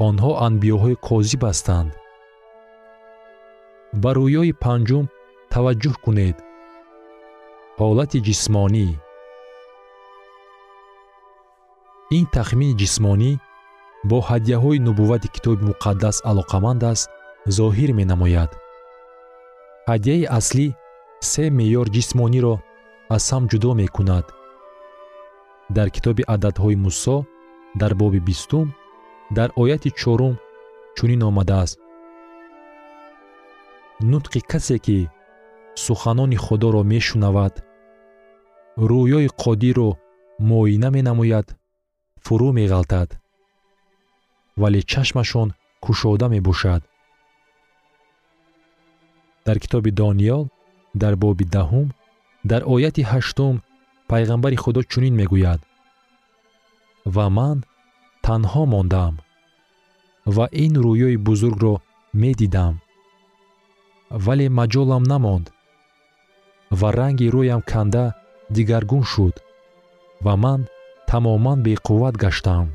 онҳо 0.09 0.31
анбиёҳои 0.47 0.97
козиб 1.09 1.43
ҳастанд. 1.49 1.91
Ба 4.03 4.11
рӯёи 4.19 4.53
панҷум 4.65 5.05
таваҷҷӯҳ 5.53 5.95
кунед. 6.05 6.37
Ҳолати 7.81 8.19
ҷисмонӣ 8.27 8.89
ин 12.17 12.25
тахмини 12.35 12.75
ҷисмонӣ 12.81 13.33
бо 14.09 14.19
ҳадияҳои 14.29 14.85
нубуввати 14.87 15.29
китоби 15.35 15.67
муқаддас 15.71 16.17
алоқаманд 16.31 16.83
аст 16.93 17.09
зоҳир 17.59 17.91
менамояд. 18.01 18.51
Ҳадияи 19.91 20.31
аслӣ 20.39 20.67
се 21.31 21.45
меъёр 21.59 21.87
ҷисмониро 21.97 22.55
аз 23.17 23.25
ҳам 23.33 23.45
ҷудо 23.51 23.71
мекунад. 23.83 24.27
Дар 25.77 25.89
китоби 25.97 26.23
ададҳои 26.35 26.77
мусо 26.85 27.17
дар 27.81 27.93
боби 28.01 28.21
бистум 28.29 28.67
дар 29.37 29.49
ояти 29.63 29.91
чорум 30.01 30.35
чунин 30.97 31.23
омадааст. 31.31 31.79
Нутқи 34.11 34.41
касе 34.51 34.77
ки 34.85 34.99
суханони 35.85 36.39
худоро 36.45 36.83
мешунавад 36.93 37.55
рӯёи 38.91 39.29
қодирро 39.43 39.91
муоина 40.49 40.89
менамояд 40.97 41.58
фурӯ 42.29 42.51
меғалтад 42.61 43.09
вале 44.61 44.81
чашмашон 44.91 45.49
кушода 45.85 46.27
мебошад. 46.35 46.83
Дар 49.47 49.57
китоби 49.63 49.91
дониёл 50.01 50.43
дар 51.03 51.15
боби 51.23 51.45
даҳум 51.57 51.89
дар 52.51 52.63
ояти 52.75 53.03
ҳаштум 53.13 53.55
пайғамбари 54.11 54.57
худо 54.63 54.81
чунин 54.91 55.15
мегӯяд. 55.21 55.61
Ва 57.15 57.27
ман 57.37 57.59
танҳо 58.27 58.63
мондам 58.73 59.15
ва 60.37 60.47
ин 60.65 60.73
рӯёи 60.85 61.17
бузургро 61.27 61.75
медидам 62.23 62.75
вале 64.25 64.47
маҷолам 64.59 65.03
намонд 65.13 65.47
ва 66.79 66.89
ранги 66.99 67.27
рӯям 67.35 67.63
канда 67.71 68.05
дигаргун 68.55 69.05
шуд 69.13 69.35
ва 70.25 70.35
ман 70.45 70.61
тамоман 71.09 71.59
беқувват 71.67 72.15
гаштам. 72.23 72.67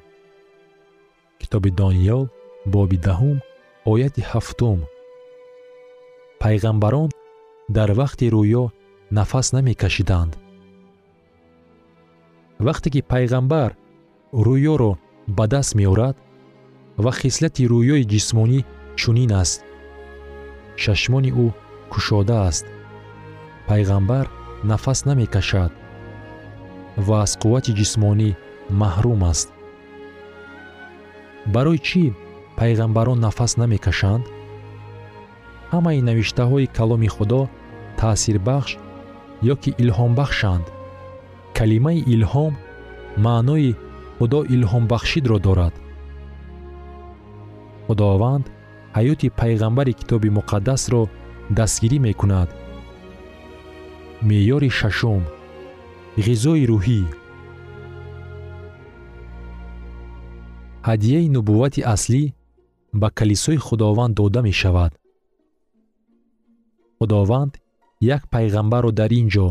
Китоби 1.39 1.69
дониёл 1.81 2.23
боби 2.73 2.97
даҳум 3.07 3.37
ояти 3.91 4.21
ҳафтум. 4.31 4.79
Пайғамбарон 6.41 7.09
дар 7.75 7.89
вақти 8.01 8.25
рӯё 8.35 8.63
нафас 9.17 9.47
намекашиданд. 9.55 10.33
Вақте 12.67 12.87
ки 12.93 13.01
пайғамбар 13.11 13.71
рӯёро 14.45 14.91
ба 15.37 15.45
даст 15.53 15.71
меорад 15.79 16.15
ва 17.03 17.11
хислати 17.19 17.63
рӯёи 17.71 18.03
ҷисмонӣ 18.11 18.59
чунин 18.99 19.31
аст 19.41 19.59
чашмони 20.81 21.31
ӯ 21.43 21.47
кушода 21.91 22.37
аст. 22.49 22.65
Пайғамбар 23.67 24.25
нафас 24.69 24.99
намекашад 25.09 25.71
ва 26.97 27.21
аз 27.25 27.31
қуввати 27.41 27.71
ҷисмонӣ 27.79 28.29
маҳрум 28.81 29.21
аст. 29.31 29.49
Барои 31.53 31.79
чӣ 31.87 32.03
пайғамбарон 32.59 33.19
нафас 33.25 33.51
намекашанд? 33.61 34.23
Ҳамаи 35.73 36.05
навиштаҳои 36.09 36.71
каломи 36.77 37.09
худо 37.15 37.41
таъсирбахш 37.99 38.71
ё 39.51 39.55
ки 39.61 39.71
илҳомбахшанд? 39.83 40.65
Калимаи 41.57 41.99
илҳом 42.13 42.53
маънои 43.25 43.69
худо 44.17 44.39
илҳомбахшидро 44.55 45.37
дорад. 45.47 45.73
Худованд 47.85 48.45
ҳаёти 48.97 49.27
пайғамбари 49.39 49.93
китоби 49.99 50.29
муқаддасро 50.37 51.01
дастгирӣ 51.57 51.97
мекунад. 52.07 52.49
Меъёри 54.27 54.69
шашум 54.79 55.23
ғизои 56.17 56.63
рӯҳӣ 56.71 57.01
ҳадияи 60.87 61.27
нубуввати 61.35 61.81
аслӣ 61.93 62.23
ба 63.01 63.07
калисои 63.19 63.57
худованд 63.65 64.13
дода 64.19 64.41
мешавад. 64.49 64.91
Худованд 66.97 67.53
як 68.15 68.21
пайғамбарро 68.33 68.91
дар 68.99 69.11
ин 69.19 69.27
ҷо 69.33 69.47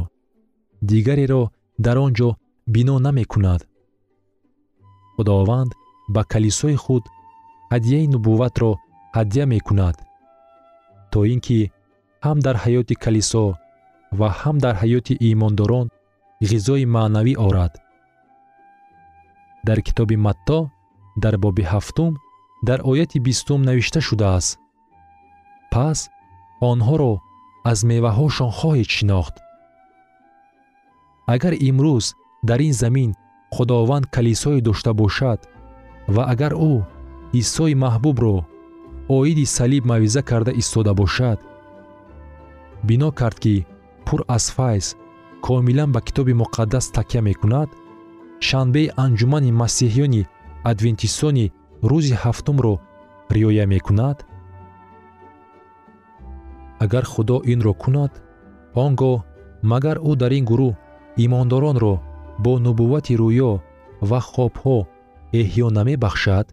дигареро 0.88 1.42
дар 1.84 1.96
он 2.04 2.12
ҷо 2.18 2.28
бино 2.74 2.94
намекунад. 3.06 3.60
Худованд 5.16 5.70
ба 6.14 6.22
калисои 6.32 6.76
худ 6.84 7.04
ҳадияи 7.72 8.06
нубувватро 8.14 8.70
ҳадя 9.16 9.44
мекунад 9.54 9.96
то 11.12 11.18
ин 11.32 11.40
ки 11.46 11.58
ҳам 12.24 12.38
дар 12.46 12.56
ҳаёти 12.64 12.94
калисо 13.04 13.44
ва 14.18 14.28
ҳам 14.40 14.56
дар 14.64 14.74
ҳаёти 14.82 15.14
имондорон 15.30 15.86
ғизои 16.50 16.84
маънавӣ 16.94 17.34
орад. 17.46 17.72
Дар 19.66 19.78
китоби 19.86 20.16
матто 20.26 20.58
дар 21.22 21.34
боби 21.44 21.64
ҳафтум 21.72 22.12
дар 22.68 22.80
ояти 22.90 23.18
бистум 23.26 23.60
навишта 23.68 24.00
шудааст? 24.08 24.58
Пас 25.72 25.98
онҳоро 26.70 27.12
аз 27.70 27.78
меваҳошон 27.90 28.50
хоҳед 28.58 28.88
шинохт. 28.96 29.34
Агар 31.34 31.54
имрӯз 31.68 32.06
дар 32.48 32.60
ин 32.68 32.74
замин 32.82 33.10
худованд 33.54 34.06
калисое 34.14 34.60
дошта 34.68 34.92
бошад 35.02 35.40
ва 36.14 36.22
агар 36.32 36.52
ӯ 36.70 36.74
исои 37.40 37.74
маҳбубро 37.84 38.36
оиди 39.18 39.44
салиб 39.56 39.84
мавъиза 39.90 40.22
карда 40.30 40.52
истода 40.62 40.92
бошад 41.00 41.38
бино 42.88 43.08
кард 43.20 43.38
ки 43.44 43.54
пур 44.06 44.20
аз 44.36 44.44
файз 44.56 44.86
комилан 45.46 45.90
ба 45.94 46.00
китоби 46.06 46.34
муқаддас 46.42 46.86
такя 46.96 47.20
мекунад 47.28 47.68
шанбеи 48.48 48.92
анҷумани 49.04 49.50
масеҳиёни 49.62 50.28
адвентистони 50.70 51.46
рӯзи 51.90 52.14
ҳафтумро 52.22 52.74
риоя 53.34 53.66
мекунад? 53.74 54.18
Агар 56.84 57.04
худо 57.12 57.36
инро 57.52 57.72
кунад 57.82 58.12
он 58.84 58.92
гоҳ 59.00 59.18
магар 59.70 59.96
ӯ 60.10 60.12
дар 60.22 60.32
ин 60.38 60.44
гурӯҳ 60.50 60.74
имондоронро 61.24 61.94
бо 62.44 62.52
нубуввати 62.64 63.14
рӯё 63.22 63.52
ва 64.08 64.20
хобҳо 64.32 64.78
эҳьё 65.40 65.66
намебахшад 65.76 66.46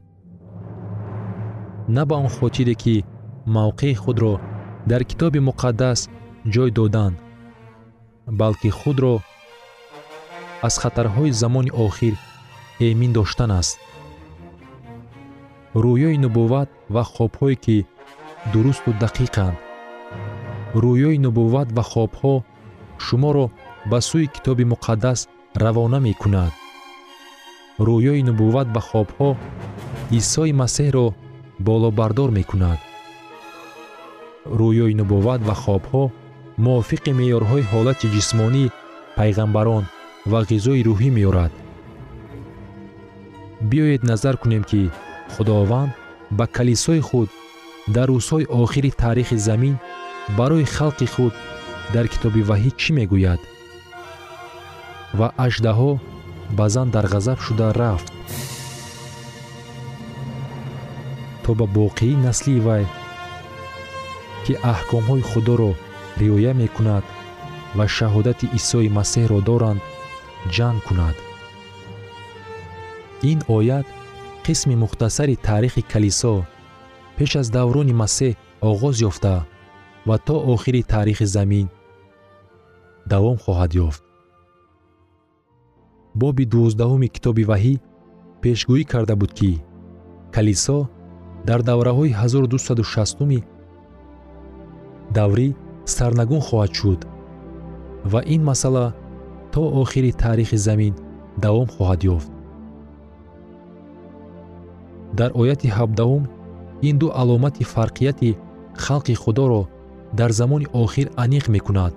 на 1.96 2.04
ба 2.10 2.16
он 2.24 2.30
хотире 2.38 2.76
ки 2.84 2.96
мавқеи 3.56 3.96
худро 4.04 4.34
дар 4.90 5.02
китоби 5.10 5.40
муқаддас 5.50 6.00
ҷой 6.54 6.72
доданд 6.80 7.18
балки 8.32 8.70
худро 8.70 9.22
аз 10.62 10.78
хатарҳои 10.78 11.32
замони 11.32 11.72
охир 11.86 12.16
эмин 12.80 13.12
доштан 13.14 13.52
аст. 13.52 13.80
Рӯёи 15.84 16.18
нубувват 16.24 16.70
ва 16.94 17.04
хобҳое 17.14 17.56
ки 17.64 17.78
дурусту 18.52 18.92
дақиқанд. 19.04 19.58
Рӯёи 20.84 21.18
нубувват 21.26 21.70
ва 21.78 21.84
хобҳо 21.92 22.34
шуморо 23.06 23.46
ба 23.90 24.00
сӯи 24.10 24.28
китоби 24.36 24.66
муқаддас 24.74 25.20
равона 25.64 26.00
мекунад. 26.08 26.54
Рӯёи 27.88 28.22
нубувват 28.28 28.68
ва 28.76 28.82
хобҳо 28.90 29.30
исои 30.20 30.52
масеҳро 30.62 31.08
болобардор 31.68 32.30
мекунад. 32.40 32.80
Рӯёи 34.60 34.94
нубувват 35.00 35.42
ва 35.48 35.56
хобҳо 35.64 36.04
мувофиқи 36.64 37.12
меъёрҳои 37.20 37.68
ҳолати 37.72 38.08
ҷисмонии 38.16 38.74
пайғамбарон 39.18 39.84
ва 40.32 40.40
ғизои 40.50 40.86
рӯҳӣ 40.88 41.10
меёрад 41.18 41.54
биёед 43.70 44.02
назар 44.10 44.36
кунем 44.42 44.64
ки 44.70 44.82
худованд 45.34 45.92
ба 46.38 46.46
калисои 46.58 47.02
худ 47.10 47.30
дар 47.96 48.08
рӯзҳои 48.16 48.50
охири 48.62 48.92
таърихи 49.02 49.38
замин 49.48 49.76
барои 50.38 50.66
халқи 50.76 51.08
худ 51.14 51.34
дар 51.94 52.06
китоби 52.14 52.42
ваҳӣ 52.50 52.72
чӣ 52.82 52.90
мегӯяд? 52.98 53.42
Ва 55.20 55.28
аждаҳо 55.46 55.92
ба 56.58 56.66
зан 56.74 56.88
дар 56.96 57.06
ғазаб 57.14 57.40
шуда 57.46 57.68
рафт. 57.80 58.08
То 61.44 61.50
ба 61.60 61.66
боқии 61.78 62.22
насли 62.26 62.56
вай 62.68 62.84
ки 64.46 64.54
аҳкомҳои 64.74 65.28
худоро 65.32 65.72
риоя 66.22 66.54
мекунад 66.62 67.06
ва 67.78 67.86
шаҳодати 67.96 68.52
исои 68.60 68.90
масеҳро 68.98 69.40
доранд 69.50 69.82
ҷанг 70.56 70.80
кунад. 70.88 71.16
Ин 73.32 73.40
оят 73.58 73.88
қисми 74.46 74.76
мухтасари 74.84 75.36
таърихи 75.48 75.82
калисо 75.92 76.36
пеш 77.18 77.32
аз 77.42 77.48
даврони 77.58 77.94
масеҳ 78.04 78.34
оғоз 78.72 78.96
ёфта 79.10 79.36
ва 80.08 80.18
то 80.28 80.36
охири 80.54 80.82
таърихи 80.92 81.26
замин 81.36 81.68
давом 83.12 83.38
хоҳад 83.44 83.72
ёфт. 83.88 84.04
Боби 86.22 86.46
дувоздаҳуми 86.54 87.08
китоби 87.16 87.44
ваҳӣ 87.52 87.74
пешгӯӣ 88.42 88.84
карда 88.92 89.16
буд 89.22 89.32
ки 89.40 89.52
калисо 90.36 90.80
дар 91.48 91.60
давраҳои 91.70 92.12
1260уми 92.14 93.40
даврӣ 95.18 95.48
сарнагун 95.98 96.42
хоҳад 96.48 96.72
шуд. 96.80 97.02
Ва 98.12 98.20
ин 98.34 98.42
масъала 98.50 98.86
то 99.54 99.62
охири 99.82 100.12
таърихи 100.22 100.58
замин 100.68 100.94
давом 101.44 101.68
хоҳад 101.76 102.02
ёфт. 102.16 102.32
Дар 105.20 105.32
ояти 105.42 105.68
ҳабдаҳум 105.78 106.24
ин 106.90 106.96
ду 107.02 107.08
аломати 107.22 107.64
фарқияти 107.74 108.38
халқи 108.86 109.14
худоро 109.24 109.62
дар 110.20 110.32
замони 110.40 110.68
охир 110.84 111.08
аниқ 111.24 111.46
мекунад. 111.56 111.94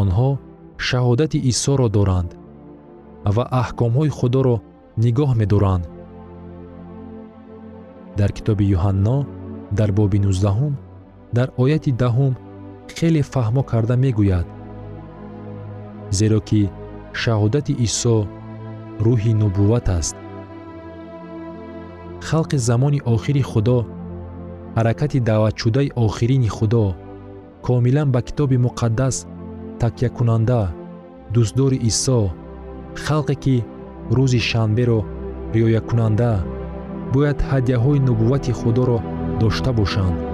Онҳо 0.00 0.30
шаҳодати 0.86 1.38
исоро 1.52 1.88
доранд 1.96 2.30
ва 3.36 3.44
аҳкомҳои 3.62 4.14
худоро 4.18 4.56
нигоҳ 5.04 5.30
медоранд. 5.40 5.84
Дар 8.18 8.30
китоби 8.36 8.64
юҳанно 8.76 9.16
дар 9.78 9.90
боби 9.98 10.18
нуздаҳум 10.26 10.74
дар 11.36 11.48
ояти 11.62 11.90
даҳум 12.02 12.34
хеле 12.96 13.22
фаҳмо 13.32 13.62
карда 13.70 13.94
мегӯяд. 14.04 14.46
Зеро 16.18 16.40
ки 16.48 16.60
шаҳодати 17.20 17.72
исо 17.86 18.16
рӯҳи 19.04 19.32
нубувват 19.42 19.86
аст. 19.98 20.16
Халқи 22.28 22.56
замони 22.68 23.00
охири 23.14 23.42
худо 23.50 23.78
ҳаракати 24.76 25.18
даъватшудаи 25.28 25.94
охирини 26.04 26.50
худо 26.56 26.84
комилан 27.66 28.08
ба 28.14 28.20
китоби 28.26 28.56
муқаддас 28.66 29.16
такякунанда 29.80 30.60
дӯстдори 31.34 31.78
исо 31.90 32.20
халқе 33.04 33.34
ки 33.42 33.56
рӯзи 34.16 34.40
шанберо 34.50 35.00
риоякунанда 35.54 36.32
бояд 37.14 37.38
ҳадияҳои 37.50 38.04
нубуввати 38.06 38.52
худоро 38.60 38.98
дошта 39.40 39.72
бошанд 39.80 40.33